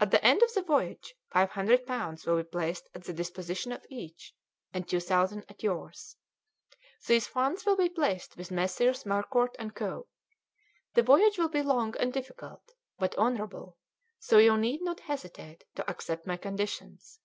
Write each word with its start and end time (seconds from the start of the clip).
At 0.00 0.10
the 0.10 0.24
end 0.26 0.42
of 0.42 0.52
the 0.54 0.62
voyage 0.62 1.14
five 1.30 1.50
hundred 1.50 1.86
pounds 1.86 2.26
will 2.26 2.36
be 2.36 2.42
placed 2.42 2.88
at 2.96 3.04
the 3.04 3.12
disposition 3.12 3.70
of 3.70 3.86
each, 3.88 4.34
and 4.74 4.88
two 4.88 4.98
thousand 4.98 5.44
at 5.48 5.62
yours. 5.62 6.16
These 7.06 7.28
funds 7.28 7.64
will 7.64 7.76
be 7.76 7.88
placed 7.88 8.36
with 8.36 8.50
Messrs. 8.50 9.04
Marcuart 9.04 9.54
and 9.60 9.72
Co. 9.72 10.08
The 10.94 11.04
voyage 11.04 11.38
will 11.38 11.48
be 11.48 11.62
long 11.62 11.94
and 12.00 12.12
difficult, 12.12 12.72
but 12.98 13.14
honourable, 13.16 13.78
so 14.18 14.38
you 14.38 14.56
need 14.56 14.82
not 14.82 14.98
hesitate 14.98 15.62
to 15.76 15.88
accept 15.88 16.26
my 16.26 16.36
conditions. 16.36 17.20